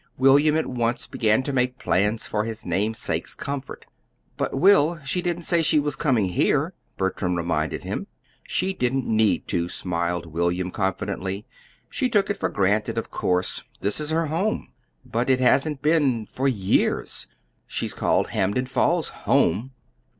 William 0.17 0.55
at 0.55 0.65
once 0.65 1.05
began 1.05 1.43
to 1.43 1.53
make 1.53 1.77
plans 1.77 2.25
for 2.25 2.43
his 2.43 2.65
namesake's 2.65 3.35
comfort. 3.35 3.85
"But, 4.35 4.55
Will, 4.57 4.97
she 5.05 5.21
didn't 5.21 5.43
say 5.43 5.61
she 5.61 5.77
was 5.77 5.95
coming 5.95 6.29
here," 6.29 6.73
Bertram 6.97 7.35
reminded 7.35 7.83
him. 7.83 8.07
"She 8.41 8.73
didn't 8.73 9.05
need 9.05 9.47
to," 9.49 9.69
smiled 9.69 10.25
William, 10.25 10.71
confidently. 10.71 11.45
"She 11.87 12.07
just 12.09 12.13
took 12.13 12.29
it 12.35 12.39
for 12.39 12.49
granted, 12.49 12.97
of 12.97 13.11
course. 13.11 13.63
This 13.81 13.99
is 13.99 14.09
her 14.09 14.25
home." 14.25 14.69
"But 15.05 15.29
it 15.29 15.39
hasn't 15.39 15.83
been 15.83 16.25
for 16.25 16.47
years. 16.47 17.27
She's 17.67 17.93
called 17.93 18.29
Hampden 18.31 18.65
Falls 18.65 19.09
'home.'" 19.09 19.69